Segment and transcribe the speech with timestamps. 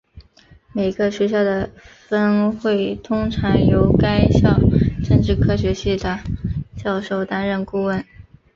[0.73, 1.69] 每个学校的
[2.07, 4.59] 分会通常由该校
[5.05, 6.19] 政治科学系的
[6.75, 8.03] 教授担任顾问。